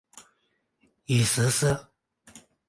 [1.05, 1.77] 已实施。